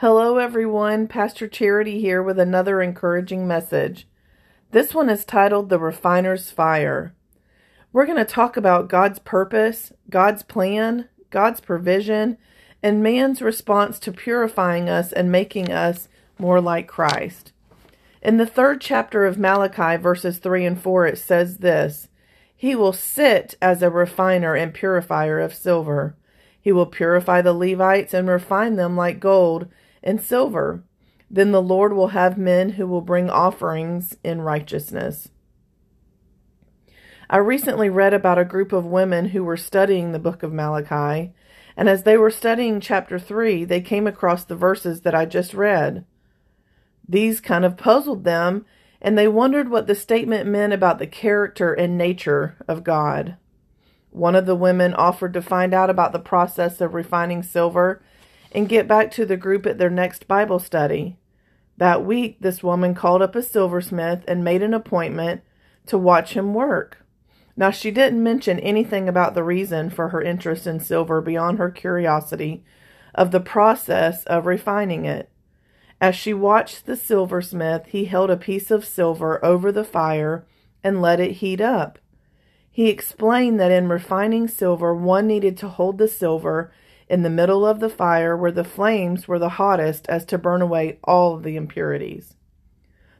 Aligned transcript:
Hello, 0.00 0.38
everyone. 0.38 1.08
Pastor 1.08 1.48
Charity 1.48 2.00
here 2.00 2.22
with 2.22 2.38
another 2.38 2.80
encouraging 2.80 3.48
message. 3.48 4.06
This 4.70 4.94
one 4.94 5.10
is 5.10 5.24
titled 5.24 5.70
The 5.70 5.78
Refiner's 5.80 6.52
Fire. 6.52 7.16
We're 7.92 8.06
going 8.06 8.16
to 8.16 8.24
talk 8.24 8.56
about 8.56 8.88
God's 8.88 9.18
purpose, 9.18 9.92
God's 10.08 10.44
plan, 10.44 11.08
God's 11.30 11.58
provision, 11.58 12.38
and 12.80 13.02
man's 13.02 13.42
response 13.42 13.98
to 13.98 14.12
purifying 14.12 14.88
us 14.88 15.12
and 15.12 15.32
making 15.32 15.72
us 15.72 16.08
more 16.38 16.60
like 16.60 16.86
Christ. 16.86 17.50
In 18.22 18.36
the 18.36 18.46
third 18.46 18.80
chapter 18.80 19.26
of 19.26 19.36
Malachi, 19.36 20.00
verses 20.00 20.38
3 20.38 20.64
and 20.64 20.80
4, 20.80 21.06
it 21.08 21.18
says 21.18 21.58
this 21.58 22.06
He 22.54 22.76
will 22.76 22.92
sit 22.92 23.56
as 23.60 23.82
a 23.82 23.90
refiner 23.90 24.54
and 24.54 24.72
purifier 24.72 25.40
of 25.40 25.52
silver. 25.52 26.14
He 26.60 26.70
will 26.70 26.86
purify 26.86 27.42
the 27.42 27.52
Levites 27.52 28.14
and 28.14 28.28
refine 28.28 28.76
them 28.76 28.96
like 28.96 29.18
gold 29.18 29.66
and 30.02 30.20
silver. 30.20 30.82
Then 31.30 31.52
the 31.52 31.62
Lord 31.62 31.92
will 31.92 32.08
have 32.08 32.38
men 32.38 32.70
who 32.70 32.86
will 32.86 33.00
bring 33.00 33.28
offerings 33.28 34.16
in 34.24 34.40
righteousness. 34.40 35.28
I 37.30 37.36
recently 37.36 37.90
read 37.90 38.14
about 38.14 38.38
a 38.38 38.44
group 38.44 38.72
of 38.72 38.86
women 38.86 39.26
who 39.30 39.44
were 39.44 39.58
studying 39.58 40.12
the 40.12 40.18
book 40.18 40.42
of 40.42 40.52
Malachi, 40.52 41.34
and 41.76 41.88
as 41.88 42.04
they 42.04 42.16
were 42.16 42.30
studying 42.30 42.80
chapter 42.80 43.18
3, 43.18 43.64
they 43.66 43.82
came 43.82 44.06
across 44.06 44.44
the 44.44 44.56
verses 44.56 45.02
that 45.02 45.14
I 45.14 45.26
just 45.26 45.52
read. 45.52 46.06
These 47.06 47.40
kind 47.40 47.66
of 47.66 47.76
puzzled 47.76 48.24
them, 48.24 48.64
and 49.00 49.16
they 49.16 49.28
wondered 49.28 49.68
what 49.68 49.86
the 49.86 49.94
statement 49.94 50.48
meant 50.48 50.72
about 50.72 50.98
the 50.98 51.06
character 51.06 51.74
and 51.74 51.98
nature 51.98 52.56
of 52.66 52.82
God. 52.82 53.36
One 54.10 54.34
of 54.34 54.46
the 54.46 54.56
women 54.56 54.94
offered 54.94 55.34
to 55.34 55.42
find 55.42 55.74
out 55.74 55.90
about 55.90 56.12
the 56.12 56.18
process 56.18 56.80
of 56.80 56.94
refining 56.94 57.42
silver 57.42 58.02
and 58.52 58.68
get 58.68 58.88
back 58.88 59.10
to 59.12 59.26
the 59.26 59.36
group 59.36 59.66
at 59.66 59.78
their 59.78 59.90
next 59.90 60.28
Bible 60.28 60.58
study. 60.58 61.16
That 61.76 62.04
week, 62.04 62.38
this 62.40 62.62
woman 62.62 62.94
called 62.94 63.22
up 63.22 63.36
a 63.36 63.42
silversmith 63.42 64.24
and 64.26 64.42
made 64.42 64.62
an 64.62 64.74
appointment 64.74 65.42
to 65.86 65.96
watch 65.96 66.32
him 66.32 66.54
work. 66.54 67.04
Now, 67.56 67.70
she 67.70 67.90
didn't 67.90 68.22
mention 68.22 68.58
anything 68.60 69.08
about 69.08 69.34
the 69.34 69.42
reason 69.42 69.90
for 69.90 70.08
her 70.08 70.22
interest 70.22 70.66
in 70.66 70.80
silver 70.80 71.20
beyond 71.20 71.58
her 71.58 71.70
curiosity 71.70 72.64
of 73.14 73.30
the 73.30 73.40
process 73.40 74.24
of 74.24 74.46
refining 74.46 75.04
it. 75.04 75.30
As 76.00 76.14
she 76.14 76.32
watched 76.32 76.86
the 76.86 76.96
silversmith, 76.96 77.86
he 77.86 78.04
held 78.04 78.30
a 78.30 78.36
piece 78.36 78.70
of 78.70 78.84
silver 78.84 79.44
over 79.44 79.72
the 79.72 79.84
fire 79.84 80.46
and 80.84 81.02
let 81.02 81.18
it 81.18 81.32
heat 81.32 81.60
up. 81.60 81.98
He 82.70 82.88
explained 82.88 83.58
that 83.58 83.72
in 83.72 83.88
refining 83.88 84.46
silver, 84.46 84.94
one 84.94 85.26
needed 85.26 85.56
to 85.58 85.68
hold 85.68 85.98
the 85.98 86.06
silver 86.06 86.72
in 87.08 87.22
the 87.22 87.30
middle 87.30 87.66
of 87.66 87.80
the 87.80 87.88
fire 87.88 88.36
where 88.36 88.52
the 88.52 88.64
flames 88.64 89.26
were 89.26 89.38
the 89.38 89.50
hottest 89.50 90.06
as 90.08 90.24
to 90.26 90.38
burn 90.38 90.62
away 90.62 90.98
all 91.04 91.38
the 91.38 91.56
impurities. 91.56 92.34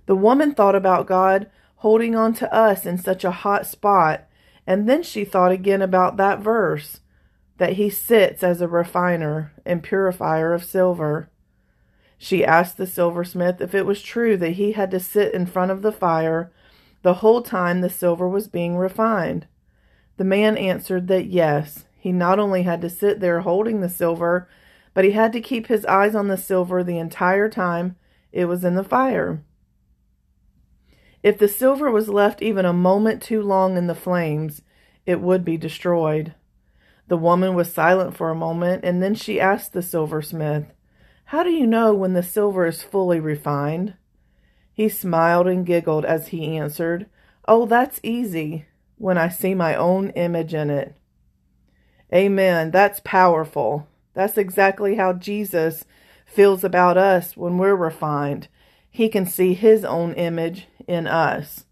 The 0.07 0.17
woman 0.17 0.55
thought 0.55 0.75
about 0.75 1.07
God 1.07 1.51
holding 1.77 2.17
on 2.17 2.35
to 2.35 2.53
us 2.53 2.85
in 2.85 2.99
such 2.99 3.25
a 3.25 3.31
hot 3.31 3.67
spot, 3.67 4.27
and 4.67 4.89
then 4.89 5.03
she 5.03 5.25
thought 5.25 5.53
again 5.53 5.83
about 5.83 6.17
that 6.17 6.41
verse 6.41 7.01
that 7.59 7.75
he 7.75 7.91
sits 7.91 8.43
as 8.43 8.61
a 8.61 8.69
refiner 8.69 9.53
and 9.65 9.83
purifier 9.83 10.53
of 10.53 10.65
silver. 10.65 11.31
She 12.17 12.45
asked 12.45 12.77
the 12.77 12.87
silversmith 12.87 13.61
if 13.61 13.75
it 13.75 13.87
was 13.87 14.03
true 14.03 14.37
that 14.39 14.53
he 14.53 14.73
had 14.73 14.91
to 14.91 15.01
sit 15.01 15.35
in 15.35 15.47
front 15.47 15.71
of 15.71 15.83
the 15.83 15.93
fire 15.93 16.53
the 17.03 17.15
whole 17.15 17.43
time 17.43 17.81
the 17.81 17.91
silver 17.91 18.29
was 18.29 18.49
being 18.49 18.77
refined. 18.77 19.47
The 20.17 20.25
man 20.25 20.57
answered 20.57 21.07
that 21.09 21.27
yes, 21.27 21.85
he 21.99 22.13
not 22.13 22.39
only 22.39 22.63
had 22.63 22.81
to 22.81 22.89
sit 22.89 23.21
there 23.21 23.41
holding 23.41 23.81
the 23.81 23.89
silver, 23.89 24.49
but 24.95 25.05
he 25.05 25.11
had 25.11 25.33
to 25.33 25.41
keep 25.41 25.67
his 25.67 25.85
eyes 25.87 26.15
on 26.15 26.29
the 26.29 26.37
silver 26.37 26.83
the 26.83 26.99
entire 26.99 27.49
time 27.49 27.97
it 28.33 28.47
was 28.47 28.65
in 28.65 28.75
the 28.75 28.85
fire. 28.85 29.43
If 31.23 31.39
the 31.39 31.49
silver 31.49 31.91
was 31.91 32.09
left 32.09 32.41
even 32.41 32.65
a 32.65 32.73
moment 32.73 33.23
too 33.23 33.43
long 33.43 33.77
in 33.77 33.89
the 33.89 33.95
flames, 33.95 34.63
it 35.05 35.21
would 35.21 35.45
be 35.45 35.57
destroyed. 35.57 36.35
The 37.09 37.17
woman 37.17 37.55
was 37.55 37.73
silent 37.73 38.17
for 38.17 38.31
a 38.31 38.37
moment, 38.37 38.85
and 38.85 39.03
then 39.03 39.15
she 39.15 39.41
asked 39.41 39.73
the 39.73 39.83
silversmith, 39.83 40.67
How 41.27 41.43
do 41.43 41.51
you 41.51 41.67
know 41.67 41.95
when 41.95 42.13
the 42.13 42.23
silver 42.23 42.67
is 42.67 42.83
fully 42.83 43.19
refined? 43.19 43.95
He 44.73 44.89
smiled 44.89 45.49
and 45.49 45.67
giggled 45.67 46.05
as 46.05 46.29
he 46.29 46.57
answered, 46.57 47.07
Oh, 47.49 47.67
that's 47.67 47.99
easy, 48.03 48.67
when 48.97 49.19
I 49.19 49.29
see 49.29 49.55
my 49.55 49.75
own 49.75 50.11
image 50.11 50.55
in 50.55 50.71
it. 50.71 50.95
Amen. 52.13 52.71
That's 52.71 53.01
powerful. 53.01 53.87
That's 54.15 54.39
exactly 54.39 54.97
how 54.97 55.13
Jesus 55.13 55.85
feels 56.27 56.65
about 56.65 56.97
us 56.97 57.37
when 57.37 57.59
we're 57.59 57.75
refined. 57.75 58.49
He 58.91 59.09
can 59.09 59.27
see 59.27 59.55
his 59.55 59.85
own 59.85 60.15
image 60.15 60.67
in 60.87 61.07
us. 61.07 61.65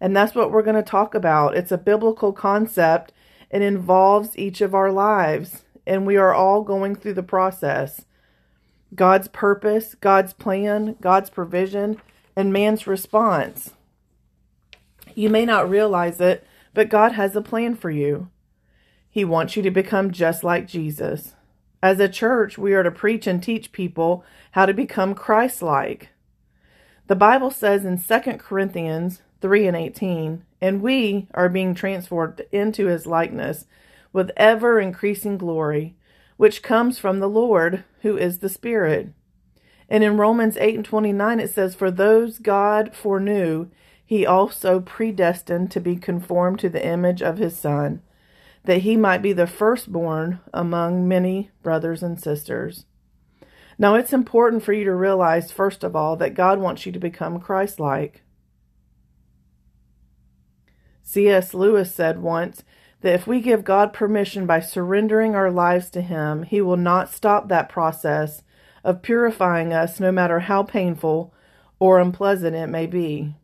And 0.00 0.14
that's 0.14 0.34
what 0.34 0.50
we're 0.50 0.62
going 0.62 0.76
to 0.76 0.82
talk 0.82 1.14
about. 1.14 1.56
It's 1.56 1.72
a 1.72 1.78
biblical 1.78 2.32
concept. 2.32 3.12
It 3.50 3.62
involves 3.62 4.36
each 4.36 4.60
of 4.60 4.74
our 4.74 4.90
lives, 4.92 5.64
and 5.86 6.04
we 6.04 6.16
are 6.16 6.34
all 6.34 6.62
going 6.62 6.96
through 6.96 7.14
the 7.14 7.22
process. 7.22 8.04
God's 8.94 9.28
purpose, 9.28 9.94
God's 9.94 10.32
plan, 10.32 10.96
God's 11.00 11.30
provision, 11.30 12.00
and 12.34 12.52
man's 12.52 12.86
response. 12.86 13.72
You 15.14 15.30
may 15.30 15.46
not 15.46 15.70
realize 15.70 16.20
it, 16.20 16.46
but 16.74 16.90
God 16.90 17.12
has 17.12 17.34
a 17.34 17.40
plan 17.40 17.74
for 17.74 17.90
you. 17.90 18.28
He 19.16 19.24
wants 19.24 19.56
you 19.56 19.62
to 19.62 19.70
become 19.70 20.10
just 20.10 20.44
like 20.44 20.68
Jesus. 20.68 21.32
As 21.82 21.98
a 22.00 22.06
church, 22.06 22.58
we 22.58 22.74
are 22.74 22.82
to 22.82 22.90
preach 22.90 23.26
and 23.26 23.42
teach 23.42 23.72
people 23.72 24.22
how 24.50 24.66
to 24.66 24.74
become 24.74 25.14
Christ 25.14 25.62
like. 25.62 26.10
The 27.06 27.16
Bible 27.16 27.50
says 27.50 27.86
in 27.86 27.98
2 27.98 28.32
Corinthians 28.36 29.22
3 29.40 29.68
and 29.68 29.74
18, 29.74 30.44
and 30.60 30.82
we 30.82 31.28
are 31.32 31.48
being 31.48 31.74
transformed 31.74 32.42
into 32.52 32.88
his 32.88 33.06
likeness 33.06 33.64
with 34.12 34.32
ever 34.36 34.78
increasing 34.78 35.38
glory, 35.38 35.96
which 36.36 36.62
comes 36.62 36.98
from 36.98 37.18
the 37.18 37.26
Lord, 37.26 37.84
who 38.02 38.18
is 38.18 38.40
the 38.40 38.50
Spirit. 38.50 39.14
And 39.88 40.04
in 40.04 40.18
Romans 40.18 40.58
8 40.58 40.74
and 40.74 40.84
29, 40.84 41.40
it 41.40 41.48
says, 41.48 41.74
For 41.74 41.90
those 41.90 42.38
God 42.38 42.94
foreknew, 42.94 43.70
he 44.04 44.26
also 44.26 44.80
predestined 44.80 45.70
to 45.70 45.80
be 45.80 45.96
conformed 45.96 46.58
to 46.58 46.68
the 46.68 46.86
image 46.86 47.22
of 47.22 47.38
his 47.38 47.56
Son 47.56 48.02
that 48.66 48.82
he 48.82 48.96
might 48.96 49.22
be 49.22 49.32
the 49.32 49.46
firstborn 49.46 50.40
among 50.52 51.06
many 51.06 51.50
brothers 51.62 52.02
and 52.02 52.20
sisters. 52.20 52.84
Now, 53.78 53.94
it's 53.94 54.12
important 54.12 54.64
for 54.64 54.72
you 54.72 54.84
to 54.84 54.94
realize, 54.94 55.52
first 55.52 55.84
of 55.84 55.94
all, 55.94 56.16
that 56.16 56.34
God 56.34 56.58
wants 56.58 56.84
you 56.84 56.92
to 56.92 56.98
become 56.98 57.40
Christ 57.40 57.78
like. 57.78 58.22
C.S. 61.02 61.54
Lewis 61.54 61.94
said 61.94 62.20
once 62.20 62.64
that 63.02 63.14
if 63.14 63.26
we 63.26 63.40
give 63.40 63.64
God 63.64 63.92
permission 63.92 64.46
by 64.46 64.58
surrendering 64.58 65.36
our 65.36 65.50
lives 65.50 65.88
to 65.90 66.00
Him, 66.00 66.42
He 66.42 66.60
will 66.60 66.76
not 66.76 67.12
stop 67.12 67.48
that 67.48 67.68
process 67.68 68.42
of 68.82 69.02
purifying 69.02 69.72
us, 69.72 70.00
no 70.00 70.10
matter 70.10 70.40
how 70.40 70.64
painful 70.64 71.32
or 71.78 72.00
unpleasant 72.00 72.56
it 72.56 72.68
may 72.68 72.86
be. 72.86 73.36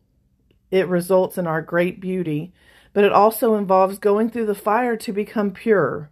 It 0.69 0.87
results 0.87 1.37
in 1.37 1.47
our 1.47 1.61
great 1.61 2.01
beauty 2.01 2.51
but 2.93 3.03
it 3.03 3.11
also 3.11 3.55
involves 3.55 3.97
going 3.97 4.29
through 4.29 4.45
the 4.45 4.55
fire 4.55 4.95
to 4.95 5.11
become 5.11 5.51
pure. 5.51 6.09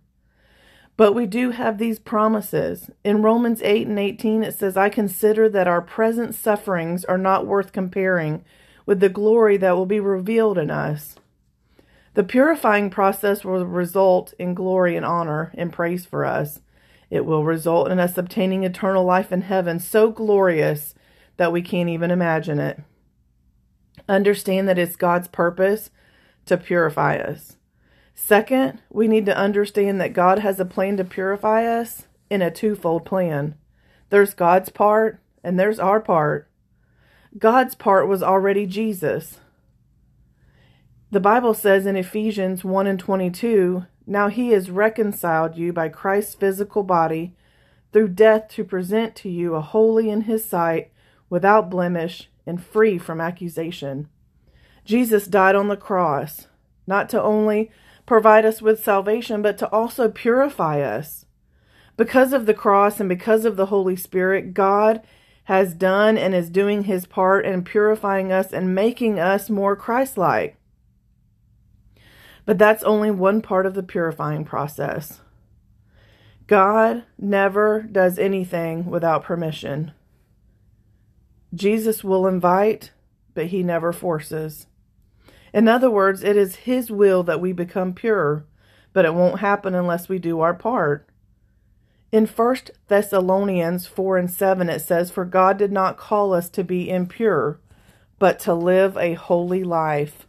But 0.97 1.13
we 1.13 1.25
do 1.25 1.51
have 1.51 1.77
these 1.77 1.99
promises. 1.99 2.89
In 3.03 3.21
Romans 3.21 3.61
8 3.63 3.87
and 3.87 3.97
18, 3.97 4.43
it 4.43 4.57
says, 4.57 4.75
I 4.75 4.89
consider 4.89 5.47
that 5.49 5.67
our 5.67 5.81
present 5.81 6.35
sufferings 6.35 7.05
are 7.05 7.17
not 7.17 7.47
worth 7.47 7.71
comparing 7.71 8.43
with 8.85 8.99
the 8.99 9.09
glory 9.09 9.57
that 9.57 9.75
will 9.75 9.85
be 9.85 9.99
revealed 9.99 10.57
in 10.57 10.69
us. 10.69 11.15
The 12.13 12.23
purifying 12.23 12.89
process 12.89 13.45
will 13.45 13.65
result 13.65 14.33
in 14.37 14.53
glory 14.53 14.97
and 14.97 15.05
honor 15.05 15.51
and 15.55 15.71
praise 15.71 16.05
for 16.05 16.25
us. 16.25 16.59
It 17.09 17.25
will 17.25 17.45
result 17.45 17.89
in 17.89 17.99
us 17.99 18.17
obtaining 18.17 18.63
eternal 18.63 19.05
life 19.05 19.31
in 19.31 19.41
heaven 19.41 19.79
so 19.79 20.11
glorious 20.11 20.93
that 21.37 21.51
we 21.51 21.61
can't 21.61 21.89
even 21.89 22.11
imagine 22.11 22.59
it. 22.59 22.79
Understand 24.09 24.67
that 24.67 24.77
it's 24.77 24.95
God's 24.95 25.27
purpose 25.29 25.89
to 26.51 26.57
purify 26.57 27.15
us. 27.15 27.55
Second, 28.13 28.79
we 28.89 29.07
need 29.07 29.25
to 29.25 29.37
understand 29.37 29.99
that 29.99 30.13
God 30.13 30.39
has 30.39 30.59
a 30.59 30.65
plan 30.65 30.97
to 30.97 31.03
purify 31.03 31.65
us 31.65 32.03
in 32.29 32.41
a 32.41 32.51
twofold 32.51 33.05
plan. 33.05 33.55
There's 34.09 34.33
God's 34.33 34.69
part 34.69 35.19
and 35.43 35.59
there's 35.59 35.79
our 35.79 35.99
part. 35.99 36.49
God's 37.37 37.73
part 37.73 38.07
was 38.07 38.21
already 38.21 38.65
Jesus. 38.65 39.39
The 41.09 41.19
Bible 41.19 41.53
says 41.53 41.85
in 41.85 41.95
Ephesians 41.95 42.63
1 42.63 42.87
and 42.87 42.99
22, 42.99 43.85
Now 44.05 44.27
he 44.27 44.49
has 44.49 44.69
reconciled 44.69 45.57
you 45.57 45.73
by 45.73 45.89
Christ's 45.89 46.35
physical 46.35 46.83
body 46.83 47.35
through 47.91 48.09
death 48.09 48.49
to 48.49 48.63
present 48.63 49.15
to 49.17 49.29
you 49.29 49.55
a 49.55 49.61
holy 49.61 50.09
in 50.09 50.21
his 50.21 50.45
sight, 50.45 50.91
without 51.29 51.69
blemish, 51.69 52.29
and 52.45 52.63
free 52.63 52.97
from 52.97 53.19
accusation. 53.19 54.09
Jesus 54.85 55.27
died 55.27 55.55
on 55.55 55.67
the 55.67 55.77
cross, 55.77 56.47
not 56.87 57.09
to 57.09 57.21
only 57.21 57.71
provide 58.05 58.45
us 58.45 58.61
with 58.61 58.83
salvation, 58.83 59.41
but 59.41 59.57
to 59.59 59.69
also 59.69 60.09
purify 60.09 60.81
us. 60.81 61.25
Because 61.97 62.33
of 62.33 62.45
the 62.45 62.53
cross 62.53 62.99
and 62.99 63.07
because 63.07 63.45
of 63.45 63.55
the 63.55 63.67
Holy 63.67 63.95
Spirit, 63.95 64.53
God 64.53 65.01
has 65.45 65.73
done 65.73 66.17
and 66.17 66.33
is 66.33 66.49
doing 66.49 66.85
his 66.85 67.05
part 67.05 67.45
in 67.45 67.63
purifying 67.63 68.31
us 68.31 68.51
and 68.51 68.75
making 68.75 69.19
us 69.19 69.49
more 69.49 69.75
Christ 69.75 70.17
like. 70.17 70.57
But 72.45 72.57
that's 72.57 72.83
only 72.83 73.11
one 73.11 73.41
part 73.41 73.65
of 73.65 73.73
the 73.73 73.83
purifying 73.83 74.45
process. 74.45 75.21
God 76.47 77.03
never 77.17 77.83
does 77.83 78.19
anything 78.19 78.85
without 78.85 79.23
permission. 79.23 79.91
Jesus 81.53 82.03
will 82.03 82.27
invite, 82.27 82.91
but 83.33 83.47
he 83.47 83.63
never 83.63 83.93
forces. 83.93 84.67
In 85.53 85.67
other 85.67 85.89
words, 85.89 86.23
it 86.23 86.37
is 86.37 86.55
his 86.57 86.89
will 86.89 87.23
that 87.23 87.41
we 87.41 87.51
become 87.51 87.93
pure, 87.93 88.45
but 88.93 89.05
it 89.05 89.13
won't 89.13 89.39
happen 89.39 89.75
unless 89.75 90.07
we 90.07 90.19
do 90.19 90.39
our 90.39 90.53
part. 90.53 91.07
In 92.11 92.25
1 92.25 92.55
Thessalonians 92.87 93.87
4 93.87 94.17
and 94.17 94.29
7, 94.29 94.69
it 94.69 94.79
says, 94.79 95.11
For 95.11 95.23
God 95.25 95.57
did 95.57 95.71
not 95.71 95.97
call 95.97 96.33
us 96.33 96.49
to 96.49 96.63
be 96.63 96.89
impure, 96.89 97.59
but 98.19 98.39
to 98.39 98.53
live 98.53 98.97
a 98.97 99.13
holy 99.13 99.63
life. 99.63 100.27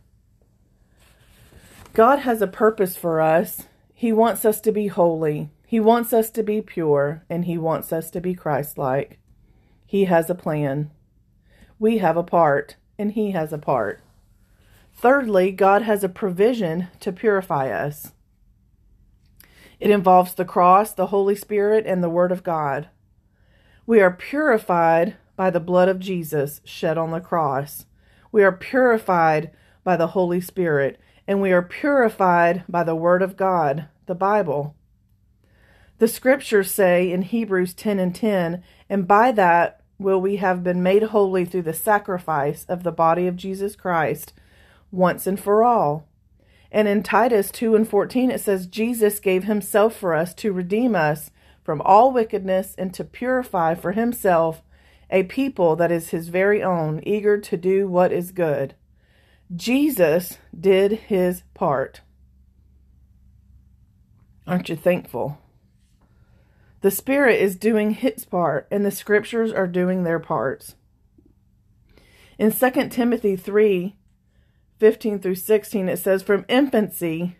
God 1.92 2.20
has 2.20 2.40
a 2.40 2.46
purpose 2.46 2.96
for 2.96 3.20
us. 3.20 3.66
He 3.92 4.12
wants 4.12 4.44
us 4.44 4.60
to 4.62 4.72
be 4.72 4.86
holy. 4.86 5.50
He 5.66 5.80
wants 5.80 6.12
us 6.12 6.30
to 6.30 6.42
be 6.42 6.62
pure, 6.62 7.24
and 7.28 7.44
He 7.44 7.58
wants 7.58 7.92
us 7.92 8.10
to 8.10 8.20
be 8.20 8.34
Christ 8.34 8.78
like. 8.78 9.18
He 9.84 10.04
has 10.04 10.30
a 10.30 10.34
plan. 10.34 10.90
We 11.78 11.98
have 11.98 12.16
a 12.16 12.22
part, 12.22 12.76
and 12.98 13.12
He 13.12 13.32
has 13.32 13.52
a 13.52 13.58
part. 13.58 14.00
Thirdly, 14.94 15.50
God 15.50 15.82
has 15.82 16.04
a 16.04 16.08
provision 16.08 16.88
to 17.00 17.12
purify 17.12 17.70
us. 17.70 18.12
It 19.80 19.90
involves 19.90 20.34
the 20.34 20.44
cross, 20.44 20.92
the 20.92 21.06
Holy 21.06 21.34
Spirit, 21.34 21.86
and 21.86 22.02
the 22.02 22.08
Word 22.08 22.30
of 22.30 22.44
God. 22.44 22.88
We 23.84 24.00
are 24.00 24.12
purified 24.12 25.16
by 25.34 25.50
the 25.50 25.58
blood 25.58 25.88
of 25.88 25.98
Jesus 25.98 26.60
shed 26.64 26.96
on 26.96 27.10
the 27.10 27.20
cross. 27.20 27.86
We 28.30 28.44
are 28.44 28.52
purified 28.52 29.50
by 29.82 29.96
the 29.96 30.08
Holy 30.08 30.40
Spirit, 30.40 31.00
and 31.26 31.42
we 31.42 31.50
are 31.50 31.62
purified 31.62 32.62
by 32.68 32.84
the 32.84 32.94
Word 32.94 33.22
of 33.22 33.36
God, 33.36 33.88
the 34.06 34.14
Bible. 34.14 34.76
The 35.98 36.06
scriptures 36.06 36.70
say 36.70 37.10
in 37.10 37.22
Hebrews 37.22 37.74
10 37.74 37.98
and 37.98 38.14
10, 38.14 38.62
and 38.88 39.08
by 39.08 39.32
that 39.32 39.82
will 39.98 40.20
we 40.20 40.36
have 40.36 40.62
been 40.62 40.82
made 40.82 41.02
holy 41.04 41.44
through 41.44 41.62
the 41.62 41.72
sacrifice 41.72 42.64
of 42.68 42.82
the 42.82 42.92
body 42.92 43.26
of 43.26 43.36
Jesus 43.36 43.74
Christ 43.74 44.32
once 44.92 45.26
and 45.26 45.40
for 45.40 45.64
all. 45.64 46.06
And 46.70 46.86
in 46.86 47.02
Titus 47.02 47.50
2 47.50 47.74
and 47.74 47.88
14, 47.88 48.30
it 48.30 48.40
says, 48.40 48.66
Jesus 48.66 49.18
gave 49.18 49.44
himself 49.44 49.96
for 49.96 50.14
us 50.14 50.32
to 50.34 50.52
redeem 50.52 50.94
us 50.94 51.30
from 51.64 51.82
all 51.82 52.12
wickedness 52.12 52.74
and 52.78 52.94
to 52.94 53.04
purify 53.04 53.74
for 53.74 53.92
himself 53.92 54.62
a 55.10 55.24
people 55.24 55.76
that 55.76 55.92
is 55.92 56.10
his 56.10 56.28
very 56.28 56.62
own, 56.62 57.02
eager 57.04 57.38
to 57.38 57.56
do 57.56 57.86
what 57.88 58.12
is 58.12 58.32
good. 58.32 58.74
Jesus 59.54 60.38
did 60.58 60.92
his 60.92 61.42
part. 61.52 62.00
Aren't 64.46 64.70
you 64.70 64.76
thankful? 64.76 65.38
The 66.80 66.90
Spirit 66.90 67.40
is 67.40 67.56
doing 67.56 67.92
his 67.92 68.24
part, 68.24 68.66
and 68.70 68.84
the 68.84 68.90
Scriptures 68.90 69.52
are 69.52 69.68
doing 69.68 70.02
their 70.02 70.18
parts. 70.18 70.74
In 72.38 72.50
2 72.50 72.88
Timothy 72.88 73.36
3 73.36 73.94
15 74.82 75.20
through 75.20 75.36
16, 75.36 75.88
it 75.88 75.96
says, 75.96 76.24
From 76.24 76.44
infancy 76.48 77.36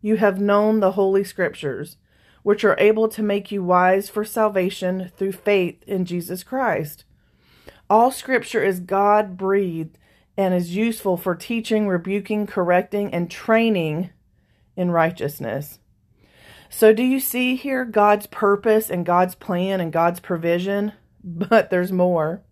you 0.00 0.16
have 0.16 0.40
known 0.40 0.80
the 0.80 0.92
Holy 0.92 1.22
Scriptures, 1.22 1.98
which 2.42 2.64
are 2.64 2.78
able 2.78 3.08
to 3.08 3.22
make 3.22 3.52
you 3.52 3.62
wise 3.62 4.08
for 4.08 4.24
salvation 4.24 5.12
through 5.14 5.32
faith 5.32 5.82
in 5.86 6.06
Jesus 6.06 6.42
Christ. 6.42 7.04
All 7.90 8.10
Scripture 8.10 8.64
is 8.64 8.80
God 8.80 9.36
breathed 9.36 9.98
and 10.34 10.54
is 10.54 10.74
useful 10.74 11.18
for 11.18 11.34
teaching, 11.34 11.88
rebuking, 11.88 12.46
correcting, 12.46 13.12
and 13.12 13.30
training 13.30 14.08
in 14.74 14.90
righteousness. 14.90 15.80
So, 16.70 16.94
do 16.94 17.02
you 17.02 17.20
see 17.20 17.54
here 17.56 17.84
God's 17.84 18.26
purpose 18.26 18.88
and 18.88 19.04
God's 19.04 19.34
plan 19.34 19.82
and 19.82 19.92
God's 19.92 20.20
provision? 20.20 20.94
But 21.22 21.68
there's 21.68 21.92
more. 21.92 22.44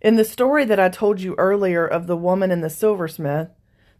In 0.00 0.16
the 0.16 0.24
story 0.24 0.64
that 0.64 0.80
I 0.80 0.88
told 0.88 1.20
you 1.20 1.34
earlier 1.36 1.86
of 1.86 2.06
the 2.06 2.16
woman 2.16 2.50
and 2.50 2.64
the 2.64 2.70
silversmith, 2.70 3.50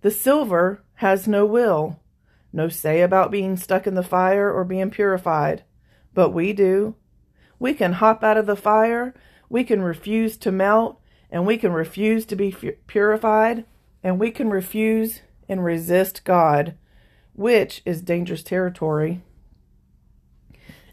the 0.00 0.10
silver 0.10 0.82
has 0.94 1.28
no 1.28 1.44
will, 1.44 2.00
no 2.52 2.68
say 2.68 3.02
about 3.02 3.30
being 3.30 3.56
stuck 3.56 3.86
in 3.86 3.94
the 3.94 4.02
fire 4.02 4.50
or 4.50 4.64
being 4.64 4.90
purified. 4.90 5.62
But 6.14 6.30
we 6.30 6.54
do. 6.54 6.94
We 7.58 7.74
can 7.74 7.94
hop 7.94 8.24
out 8.24 8.38
of 8.38 8.46
the 8.46 8.56
fire, 8.56 9.14
we 9.50 9.62
can 9.62 9.82
refuse 9.82 10.38
to 10.38 10.50
melt, 10.50 10.98
and 11.30 11.46
we 11.46 11.58
can 11.58 11.72
refuse 11.72 12.24
to 12.26 12.36
be 12.36 12.56
purified, 12.86 13.66
and 14.02 14.18
we 14.18 14.30
can 14.30 14.48
refuse 14.48 15.20
and 15.48 15.62
resist 15.62 16.24
God, 16.24 16.76
which 17.34 17.82
is 17.84 18.00
dangerous 18.00 18.42
territory. 18.42 19.20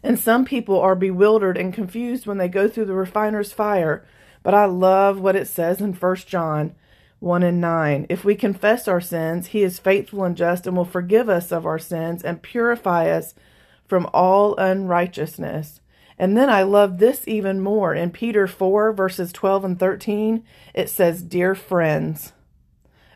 And 0.02 0.18
some 0.18 0.44
people 0.44 0.78
are 0.78 0.94
bewildered 0.94 1.56
and 1.56 1.72
confused 1.72 2.26
when 2.26 2.36
they 2.36 2.48
go 2.48 2.68
through 2.68 2.84
the 2.84 2.94
refiner's 2.94 3.52
fire 3.52 4.04
but 4.48 4.54
I 4.54 4.64
love 4.64 5.20
what 5.20 5.36
it 5.36 5.46
says 5.46 5.82
in 5.82 5.92
1 5.92 6.16
John 6.26 6.74
1 7.18 7.42
and 7.42 7.60
9. 7.60 8.06
If 8.08 8.24
we 8.24 8.34
confess 8.34 8.88
our 8.88 8.98
sins, 8.98 9.48
he 9.48 9.62
is 9.62 9.78
faithful 9.78 10.24
and 10.24 10.34
just 10.34 10.66
and 10.66 10.74
will 10.74 10.86
forgive 10.86 11.28
us 11.28 11.52
of 11.52 11.66
our 11.66 11.78
sins 11.78 12.22
and 12.22 12.40
purify 12.40 13.10
us 13.10 13.34
from 13.86 14.08
all 14.14 14.56
unrighteousness. 14.56 15.82
And 16.18 16.34
then 16.34 16.48
I 16.48 16.62
love 16.62 16.96
this 16.96 17.28
even 17.28 17.60
more. 17.60 17.94
In 17.94 18.10
Peter 18.10 18.46
4, 18.46 18.94
verses 18.94 19.34
12 19.34 19.64
and 19.66 19.78
13, 19.78 20.42
it 20.72 20.88
says, 20.88 21.22
Dear 21.22 21.54
friends, 21.54 22.32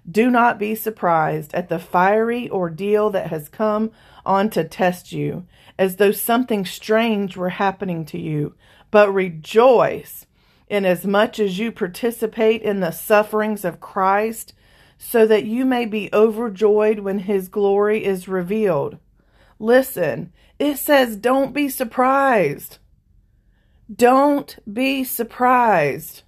do 0.06 0.30
not 0.30 0.58
be 0.58 0.74
surprised 0.74 1.54
at 1.54 1.70
the 1.70 1.78
fiery 1.78 2.50
ordeal 2.50 3.08
that 3.08 3.28
has 3.28 3.48
come 3.48 3.90
on 4.26 4.50
to 4.50 4.64
test 4.64 5.12
you, 5.12 5.46
as 5.78 5.96
though 5.96 6.12
something 6.12 6.66
strange 6.66 7.38
were 7.38 7.48
happening 7.48 8.04
to 8.04 8.20
you, 8.20 8.54
but 8.90 9.10
rejoice 9.10 10.26
inasmuch 10.72 11.38
as 11.38 11.58
you 11.58 11.70
participate 11.70 12.62
in 12.62 12.80
the 12.80 12.90
sufferings 12.90 13.64
of 13.64 13.78
Christ, 13.78 14.54
so 14.96 15.26
that 15.26 15.44
you 15.44 15.66
may 15.66 15.84
be 15.84 16.08
overjoyed 16.12 17.00
when 17.00 17.20
his 17.20 17.48
glory 17.48 18.04
is 18.04 18.26
revealed. 18.26 18.98
Listen, 19.58 20.32
it 20.58 20.78
says, 20.78 21.16
don't 21.16 21.52
be 21.52 21.68
surprised. 21.68 22.78
Don't 23.94 24.58
be 24.72 25.04
surprised. 25.04 26.22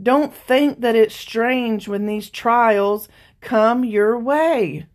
Don't 0.00 0.32
think 0.32 0.80
that 0.80 0.94
it's 0.94 1.14
strange 1.14 1.88
when 1.88 2.06
these 2.06 2.30
trials 2.30 3.08
come 3.40 3.84
your 3.84 4.18
way. 4.18 4.86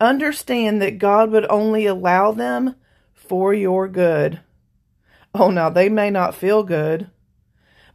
Understand 0.00 0.82
that 0.82 0.98
God 0.98 1.30
would 1.30 1.46
only 1.48 1.86
allow 1.86 2.32
them 2.32 2.74
for 3.14 3.54
your 3.54 3.86
good. 3.86 4.40
Oh, 5.34 5.50
now 5.50 5.70
they 5.70 5.88
may 5.88 6.10
not 6.10 6.34
feel 6.34 6.62
good 6.62 7.10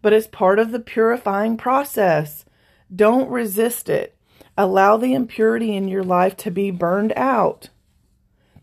but 0.03 0.13
it's 0.13 0.27
part 0.27 0.59
of 0.59 0.71
the 0.71 0.81
purifying 0.81 1.57
process. 1.57 2.45
Don't 2.93 3.31
resist 3.31 3.89
it. 3.89 4.15
Allow 4.55 4.97
the 4.97 5.13
impurity 5.13 5.75
in 5.75 5.87
your 5.87 6.03
life 6.03 6.37
to 6.37 6.51
be 6.51 6.69
burned 6.69 7.13
out. 7.15 7.69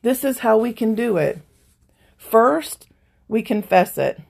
This 0.02 0.22
is 0.22 0.40
how 0.40 0.58
we 0.58 0.72
can 0.72 0.94
do 0.94 1.16
it. 1.16 1.40
First, 2.16 2.86
we 3.26 3.42
confess 3.42 3.96
it. 3.96 4.20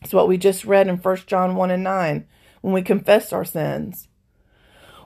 It's 0.00 0.14
what 0.14 0.28
we 0.28 0.38
just 0.38 0.64
read 0.64 0.86
in 0.86 0.96
1 0.96 1.16
John 1.26 1.56
1 1.56 1.70
and 1.72 1.82
9 1.82 2.26
when 2.60 2.72
we 2.72 2.80
confess 2.80 3.32
our 3.32 3.44
sins. 3.44 4.06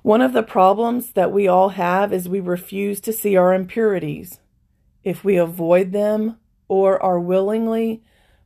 One 0.03 0.21
of 0.21 0.35
the 0.35 0.43
problems 0.43 1.13
that 1.13 1.33
we 1.33 1.49
all 1.49 1.71
have 1.71 2.13
is 2.13 2.29
we 2.29 2.41
refuse 2.41 3.01
to 3.01 3.13
see 3.13 3.37
our 3.37 3.55
impurities. 3.55 4.39
If 5.03 5.25
we 5.25 5.37
avoid 5.39 5.93
them 5.93 6.37
or 6.69 7.03
are 7.03 7.19
willingly 7.19 8.03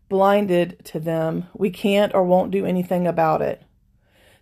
blinded 0.08 0.84
to 0.84 1.00
them. 1.00 1.46
We 1.54 1.70
can't 1.70 2.14
or 2.14 2.24
won't 2.24 2.50
do 2.50 2.64
anything 2.64 3.06
about 3.06 3.42
it. 3.42 3.62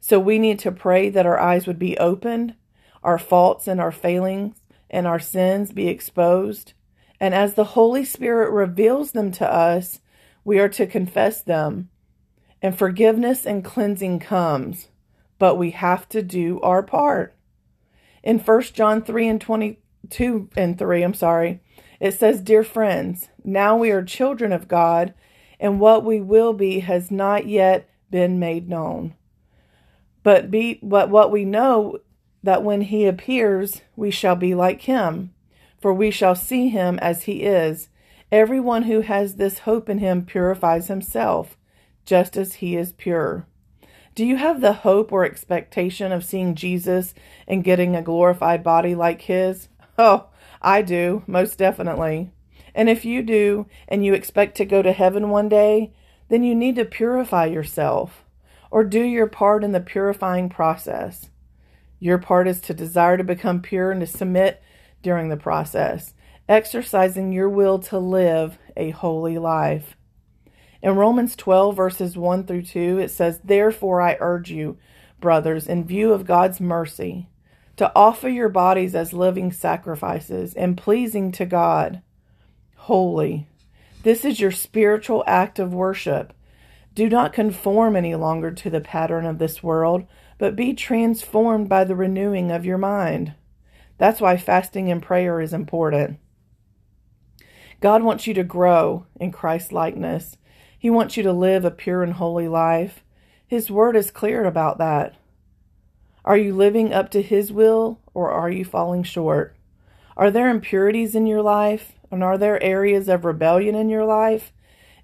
So 0.00 0.18
we 0.21 0.38
need 0.38 0.59
to 0.61 0.73
pray 0.73 1.09
that 1.09 1.26
our 1.26 1.38
eyes 1.38 1.66
would 1.66 1.78
be 1.78 1.97
opened, 1.99 2.54
our 3.02 3.18
faults 3.18 3.66
and 3.66 3.80
our 3.80 3.92
failings 3.92 4.56
and 4.90 5.06
our 5.06 5.18
sins 5.18 5.73
be 5.73 5.88
exposed. 5.88 6.75
And 7.18 7.35
as 7.35 7.54
the 7.54 7.64
Holy 7.64 8.04
Spirit 8.04 8.50
reveals 8.52 9.12
them 9.12 9.33
to 9.33 9.50
us, 9.50 10.00
we 10.44 10.59
are 10.59 10.68
to 10.71 10.87
confess 10.87 11.42
them. 11.42 11.88
And 12.61 12.76
forgiveness 12.76 13.47
and 13.47 13.64
cleansing 13.64 14.21
comes, 14.21 14.88
but 15.38 15.56
we 15.56 15.71
have 15.73 16.09
to 16.11 16.23
do 16.23 16.61
our 16.61 16.83
part. 16.83 17.35
In 18.23 18.38
1 18.38 18.62
John 18.75 19.02
3 19.02 19.28
and 19.28 19.40
22 19.40 20.50
and 20.56 20.78
3, 20.78 21.02
I'm 21.02 21.14
sorry, 21.14 21.61
it 22.00 22.12
says, 22.12 22.40
Dear 22.40 22.62
friends, 22.62 23.28
now 23.42 23.76
we 23.76 23.90
are 23.90 24.02
children 24.02 24.52
of 24.52 24.68
God 24.68 25.14
and 25.58 25.80
what 25.80 26.04
we 26.04 26.20
will 26.20 26.52
be 26.52 26.80
has 26.80 27.11
not 27.11 27.46
yet 27.46 27.88
been 28.11 28.38
made 28.38 28.68
known. 28.68 29.14
But 30.23 30.50
be 30.50 30.80
but 30.82 31.11
what 31.11 31.30
we 31.30 31.44
know 31.44 31.99
that 32.42 32.62
when 32.62 32.82
he 32.82 33.06
appears 33.06 33.82
we 33.96 34.11
shall 34.11 34.37
be 34.37 34.54
like 34.54 34.82
him, 34.82 35.32
for 35.80 35.92
we 35.92 36.11
shall 36.11 36.34
see 36.34 36.68
him 36.68 36.99
as 37.00 37.25
he 37.25 37.42
is. 37.42 37.88
Everyone 38.32 38.84
who 38.84 39.02
has 39.02 39.37
this 39.37 39.61
hope 39.61 39.88
in 39.88 39.99
him 39.99 40.25
purifies 40.25 40.88
himself, 40.88 41.56
just 42.04 42.37
as 42.37 42.54
he 42.54 42.76
is 42.76 42.92
pure. 42.92 43.46
Do 44.14 44.25
you 44.25 44.37
have 44.37 44.61
the 44.61 44.73
hope 44.73 45.12
or 45.12 45.25
expectation 45.25 46.12
of 46.12 46.25
seeing 46.25 46.54
Jesus 46.54 47.14
and 47.49 47.64
getting 47.64 47.96
a 47.96 48.02
glorified 48.02 48.62
body 48.62 48.94
like 48.94 49.23
his? 49.23 49.68
Oh, 49.99 50.28
I 50.62 50.82
do, 50.82 51.23
most 51.26 51.58
definitely. 51.58 52.30
And 52.74 52.88
if 52.88 53.04
you 53.04 53.22
do, 53.22 53.66
and 53.88 54.04
you 54.04 54.14
expect 54.14 54.56
to 54.56 54.64
go 54.64 54.82
to 54.82 54.92
heaven 54.92 55.30
one 55.30 55.48
day, 55.48 55.92
then 56.28 56.42
you 56.42 56.54
need 56.54 56.76
to 56.76 56.84
purify 56.84 57.46
yourself 57.46 58.24
or 58.70 58.82
do 58.82 59.02
your 59.02 59.26
part 59.26 59.62
in 59.62 59.72
the 59.72 59.80
purifying 59.80 60.48
process. 60.48 61.30
Your 62.00 62.18
part 62.18 62.48
is 62.48 62.60
to 62.62 62.74
desire 62.74 63.16
to 63.16 63.24
become 63.24 63.62
pure 63.62 63.92
and 63.92 64.00
to 64.00 64.06
submit 64.06 64.62
during 65.02 65.28
the 65.28 65.36
process 65.36 66.14
exercising 66.48 67.32
your 67.32 67.48
will 67.48 67.78
to 67.78 67.98
live 67.98 68.58
a 68.76 68.90
holy 68.90 69.38
life. 69.38 69.96
In 70.82 70.96
Romans 70.96 71.34
12, 71.36 71.74
verses 71.74 72.16
1 72.16 72.44
through 72.44 72.62
2, 72.62 72.98
it 72.98 73.10
says, 73.10 73.40
Therefore 73.42 74.02
I 74.02 74.18
urge 74.20 74.50
you, 74.50 74.76
brothers, 75.20 75.66
in 75.66 75.84
view 75.84 76.12
of 76.12 76.26
God's 76.26 76.60
mercy, 76.60 77.28
to 77.76 77.90
offer 77.96 78.28
your 78.28 78.50
bodies 78.50 78.94
as 78.94 79.12
living 79.12 79.50
sacrifices 79.50 80.52
and 80.54 80.76
pleasing 80.76 81.32
to 81.32 81.46
God, 81.46 82.02
holy. 82.84 83.46
This 84.02 84.26
is 84.26 84.40
your 84.40 84.50
spiritual 84.50 85.24
act 85.26 85.58
of 85.58 85.72
worship. 85.72 86.34
Do 86.94 87.08
not 87.08 87.32
conform 87.32 87.96
any 87.96 88.14
longer 88.14 88.50
to 88.50 88.68
the 88.68 88.82
pattern 88.82 89.24
of 89.24 89.38
this 89.38 89.62
world, 89.62 90.04
but 90.36 90.54
be 90.54 90.74
transformed 90.74 91.66
by 91.66 91.84
the 91.84 91.96
renewing 91.96 92.50
of 92.50 92.66
your 92.66 92.76
mind. 92.76 93.32
That's 93.96 94.20
why 94.20 94.36
fasting 94.36 94.90
and 94.90 95.02
prayer 95.02 95.40
is 95.40 95.54
important. 95.54 96.18
God 97.80 98.02
wants 98.02 98.26
you 98.26 98.34
to 98.34 98.44
grow 98.44 99.06
in 99.18 99.32
Christ 99.32 99.72
likeness. 99.72 100.36
He 100.78 100.90
wants 100.90 101.16
you 101.16 101.22
to 101.22 101.32
live 101.32 101.64
a 101.64 101.70
pure 101.70 102.02
and 102.02 102.12
holy 102.12 102.48
life. 102.48 103.02
His 103.46 103.70
word 103.70 103.96
is 103.96 104.10
clear 104.10 104.44
about 104.44 104.76
that. 104.76 105.14
Are 106.22 106.36
you 106.36 106.54
living 106.54 106.92
up 106.92 107.10
to 107.12 107.22
His 107.22 107.50
will 107.50 108.00
or 108.12 108.30
are 108.30 108.50
you 108.50 108.66
falling 108.66 109.04
short? 109.04 109.56
Are 110.18 110.30
there 110.30 110.50
impurities 110.50 111.14
in 111.14 111.26
your 111.26 111.40
life? 111.40 111.93
And 112.14 112.23
are 112.23 112.38
there 112.38 112.62
areas 112.62 113.09
of 113.09 113.25
rebellion 113.25 113.75
in 113.75 113.88
your 113.88 114.04
life? 114.04 114.52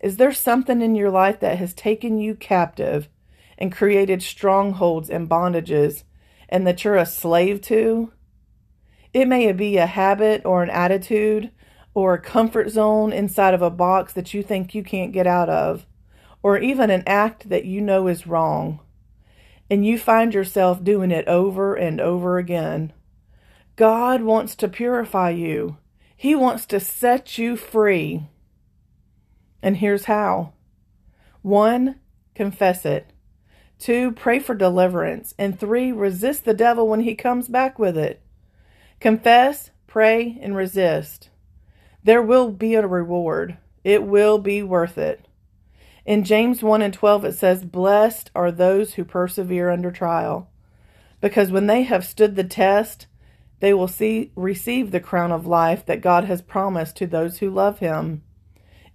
Is 0.01 0.17
there 0.17 0.33
something 0.33 0.81
in 0.81 0.95
your 0.95 1.11
life 1.11 1.41
that 1.41 1.59
has 1.59 1.75
taken 1.75 2.19
you 2.19 2.37
captive 2.37 3.09
and 3.59 3.73
created 3.73 4.23
strongholds 4.23 5.11
and 5.11 5.29
bondages 5.29 6.05
and 6.49 6.65
that 6.69 6.85
you're 6.85 6.95
a 6.95 7.05
slave 7.05 7.63
to? 7.63 8.13
It 9.13 9.27
may 9.27 9.51
be 9.51 9.77
a 9.77 9.87
habit 9.87 10.43
or 10.45 10.63
an 10.63 10.71
attitude 10.71 11.51
or 11.93 12.15
a 12.15 12.23
comfort 12.23 12.71
zone 12.71 13.13
inside 13.13 13.55
of 13.55 13.63
a 13.63 13.71
box 13.71 14.13
that 14.13 14.33
you 14.33 14.45
think 14.45 14.73
you 14.73 14.85
can't 14.85 15.11
get 15.11 15.27
out 15.27 15.49
of, 15.49 15.87
or 16.45 16.59
even 16.59 16.91
an 16.91 17.03
act 17.09 17.49
that 17.49 17.65
you 17.65 17.81
know 17.81 18.07
is 18.07 18.25
wrong, 18.25 18.79
and 19.69 19.85
you 19.85 19.99
find 19.99 20.33
yourself 20.33 20.85
doing 20.85 21.11
it 21.11 21.27
over 21.27 21.75
and 21.75 22.01
over 22.01 22.39
again. 22.39 22.93
God 23.75 24.23
wants 24.23 24.55
to 24.55 24.69
purify 24.69 25.31
you. 25.31 25.77
He 26.21 26.35
wants 26.35 26.67
to 26.67 26.81
set 26.81 27.39
you 27.39 27.57
free. 27.57 28.27
And 29.63 29.79
here's 29.79 30.05
how. 30.05 30.53
One, 31.41 31.99
confess 32.35 32.85
it. 32.85 33.15
Two, 33.79 34.13
pray 34.13 34.39
for 34.39 34.55
deliverance. 34.55 35.33
And 35.39 35.59
three, 35.59 35.91
resist 35.93 36.45
the 36.45 36.53
devil 36.53 36.87
when 36.87 37.01
he 37.01 37.15
comes 37.15 37.49
back 37.49 37.79
with 37.79 37.97
it. 37.97 38.21
Confess, 39.01 39.71
pray, 39.87 40.39
and 40.43 40.55
resist. 40.55 41.31
There 42.05 42.21
will 42.21 42.51
be 42.51 42.75
a 42.75 42.87
reward. 42.87 43.57
It 43.83 44.03
will 44.03 44.37
be 44.37 44.63
worth 44.63 44.99
it. 44.99 45.27
In 46.05 46.23
James 46.23 46.63
1 46.63 46.83
and 46.83 46.93
12, 46.93 47.25
it 47.25 47.33
says, 47.33 47.65
Blessed 47.65 48.31
are 48.35 48.53
those 48.53 48.93
who 48.93 49.07
persevere 49.07 49.71
under 49.71 49.91
trial, 49.91 50.51
because 51.23 51.51
when 51.51 51.67
they 51.67 51.85
have 51.85 52.05
stood 52.05 52.37
the 52.37 52.45
test, 52.45 53.07
they 53.61 53.73
will 53.73 53.89
see, 53.89 54.33
receive 54.35 54.91
the 54.91 55.01
crown 55.01 55.33
of 55.33 55.47
life 55.47 55.87
that 55.87 56.01
God 56.01 56.25
has 56.25 56.43
promised 56.43 56.97
to 56.97 57.07
those 57.07 57.39
who 57.39 57.51
love 57.51 57.79
Him. 57.79 58.23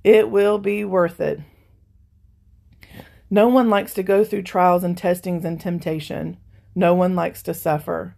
It 0.04 0.30
will 0.30 0.58
be 0.58 0.84
worth 0.84 1.20
it. 1.20 1.40
No 3.30 3.48
one 3.48 3.70
likes 3.70 3.94
to 3.96 4.04
go 4.04 4.24
through 4.24 4.44
trials 4.44 4.84
and 4.84 4.98
testings 4.98 5.46
and 5.46 5.60
temptation. 5.60 6.38
No 6.76 6.94
one 6.94 7.16
likes 7.16 7.42
to 7.44 7.54
suffer. 7.54 8.16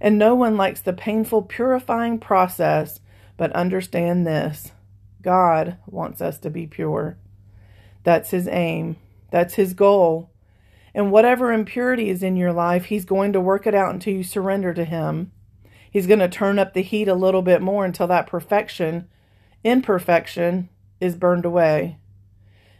And 0.00 0.18
no 0.18 0.34
one 0.34 0.56
likes 0.56 0.80
the 0.80 0.92
painful 0.92 1.42
purifying 1.42 2.18
process 2.18 3.00
but 3.36 3.52
understand 3.52 4.26
this 4.26 4.72
God 5.22 5.78
wants 5.86 6.20
us 6.20 6.38
to 6.38 6.50
be 6.50 6.66
pure. 6.66 7.18
That's 8.02 8.30
His 8.30 8.46
aim, 8.48 8.96
that's 9.30 9.54
His 9.54 9.74
goal. 9.74 10.30
And 10.94 11.10
whatever 11.10 11.52
impurity 11.52 12.08
is 12.08 12.22
in 12.22 12.36
your 12.36 12.52
life, 12.52 12.84
He's 12.84 13.04
going 13.04 13.32
to 13.32 13.40
work 13.40 13.66
it 13.66 13.74
out 13.74 13.92
until 13.92 14.14
you 14.14 14.22
surrender 14.22 14.72
to 14.74 14.84
Him. 14.84 15.32
He's 15.94 16.08
going 16.08 16.18
to 16.18 16.28
turn 16.28 16.58
up 16.58 16.74
the 16.74 16.82
heat 16.82 17.06
a 17.06 17.14
little 17.14 17.40
bit 17.40 17.62
more 17.62 17.84
until 17.84 18.08
that 18.08 18.26
perfection, 18.26 19.06
imperfection, 19.62 20.68
is 20.98 21.14
burned 21.14 21.44
away. 21.44 21.98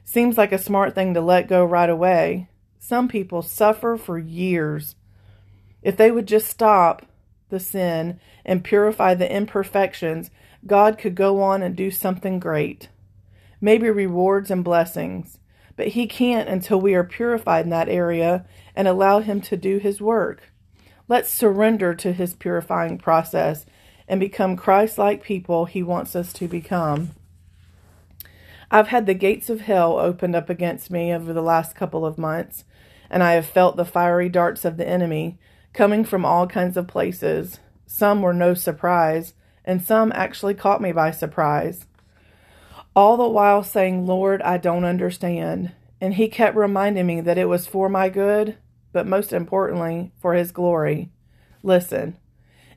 Seems 0.04 0.36
like 0.36 0.50
a 0.50 0.58
smart 0.58 0.96
thing 0.96 1.14
to 1.14 1.20
let 1.20 1.46
go 1.46 1.64
right 1.64 1.88
away. 1.88 2.48
Some 2.80 3.06
people 3.06 3.40
suffer 3.40 3.96
for 3.96 4.18
years. 4.18 4.96
If 5.80 5.96
they 5.96 6.10
would 6.10 6.26
just 6.26 6.48
stop 6.48 7.06
the 7.50 7.60
sin 7.60 8.18
and 8.44 8.64
purify 8.64 9.14
the 9.14 9.32
imperfections, 9.32 10.32
God 10.66 10.98
could 10.98 11.14
go 11.14 11.40
on 11.40 11.62
and 11.62 11.76
do 11.76 11.92
something 11.92 12.40
great. 12.40 12.88
Maybe 13.60 13.88
rewards 13.90 14.50
and 14.50 14.64
blessings. 14.64 15.38
But 15.76 15.88
He 15.88 16.08
can't 16.08 16.48
until 16.48 16.80
we 16.80 16.94
are 16.94 17.04
purified 17.04 17.64
in 17.64 17.70
that 17.70 17.88
area 17.88 18.44
and 18.74 18.88
allow 18.88 19.20
Him 19.20 19.40
to 19.42 19.56
do 19.56 19.78
His 19.78 20.00
work. 20.00 20.50
Let's 21.06 21.30
surrender 21.30 21.94
to 21.94 22.12
His 22.12 22.34
purifying 22.34 22.98
process 22.98 23.66
and 24.08 24.20
become 24.20 24.56
Christ 24.56 24.98
like 24.98 25.22
people 25.22 25.66
He 25.66 25.82
wants 25.82 26.16
us 26.16 26.32
to 26.34 26.48
become. 26.48 27.10
I've 28.70 28.88
had 28.88 29.06
the 29.06 29.14
gates 29.14 29.50
of 29.50 29.62
hell 29.62 29.98
opened 29.98 30.34
up 30.34 30.48
against 30.48 30.90
me 30.90 31.12
over 31.12 31.32
the 31.32 31.42
last 31.42 31.76
couple 31.76 32.04
of 32.04 32.18
months, 32.18 32.64
and 33.10 33.22
I 33.22 33.32
have 33.32 33.46
felt 33.46 33.76
the 33.76 33.84
fiery 33.84 34.28
darts 34.28 34.64
of 34.64 34.76
the 34.76 34.88
enemy 34.88 35.38
coming 35.72 36.04
from 36.04 36.24
all 36.24 36.46
kinds 36.46 36.76
of 36.76 36.88
places. 36.88 37.60
Some 37.86 38.22
were 38.22 38.32
no 38.32 38.54
surprise, 38.54 39.34
and 39.64 39.82
some 39.82 40.10
actually 40.14 40.54
caught 40.54 40.80
me 40.80 40.92
by 40.92 41.10
surprise. 41.10 41.86
All 42.96 43.16
the 43.16 43.28
while 43.28 43.62
saying, 43.62 44.06
Lord, 44.06 44.40
I 44.42 44.56
don't 44.56 44.84
understand. 44.84 45.72
And 46.00 46.14
he 46.14 46.28
kept 46.28 46.56
reminding 46.56 47.06
me 47.06 47.20
that 47.20 47.38
it 47.38 47.46
was 47.46 47.66
for 47.66 47.88
my 47.88 48.08
good, 48.08 48.56
but 48.94 49.06
most 49.06 49.32
importantly, 49.32 50.12
for 50.18 50.32
his 50.34 50.52
glory. 50.52 51.10
Listen, 51.62 52.16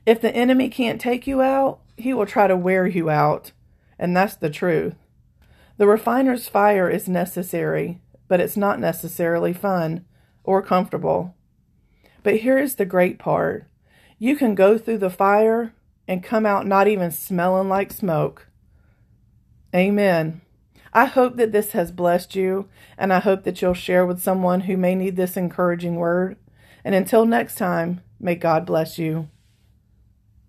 if 0.04 0.20
the 0.20 0.34
enemy 0.34 0.68
can't 0.68 1.00
take 1.00 1.26
you 1.26 1.40
out, 1.40 1.78
he 1.96 2.12
will 2.12 2.26
try 2.26 2.48
to 2.48 2.56
wear 2.56 2.86
you 2.86 3.08
out. 3.08 3.52
And 3.98 4.16
that's 4.16 4.34
the 4.34 4.50
truth. 4.50 4.96
The 5.76 5.86
refiner's 5.86 6.48
fire 6.48 6.90
is 6.90 7.08
necessary, 7.08 8.00
but 8.26 8.40
it's 8.40 8.56
not 8.56 8.80
necessarily 8.80 9.52
fun 9.52 10.04
or 10.42 10.60
comfortable. 10.60 11.36
But 12.22 12.38
here 12.38 12.58
is 12.58 12.74
the 12.74 12.84
great 12.84 13.18
part 13.18 13.66
you 14.18 14.34
can 14.34 14.56
go 14.56 14.76
through 14.76 14.98
the 14.98 15.10
fire 15.10 15.72
and 16.08 16.24
come 16.24 16.44
out 16.44 16.66
not 16.66 16.88
even 16.88 17.12
smelling 17.12 17.68
like 17.68 17.92
smoke. 17.92 18.48
Amen. 19.72 20.40
I 20.92 21.06
hope 21.06 21.36
that 21.36 21.52
this 21.52 21.72
has 21.72 21.92
blessed 21.92 22.34
you, 22.34 22.68
and 22.96 23.12
I 23.12 23.20
hope 23.20 23.44
that 23.44 23.60
you'll 23.60 23.74
share 23.74 24.06
with 24.06 24.22
someone 24.22 24.62
who 24.62 24.76
may 24.76 24.94
need 24.94 25.16
this 25.16 25.36
encouraging 25.36 25.96
word. 25.96 26.36
And 26.84 26.94
until 26.94 27.26
next 27.26 27.56
time, 27.56 28.00
may 28.18 28.34
God 28.34 28.64
bless 28.64 28.98
you. 28.98 29.28